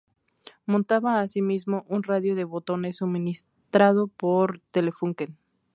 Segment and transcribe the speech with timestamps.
[0.65, 5.37] Montaba asimismo, un radio de botones suministrado por Telefunken.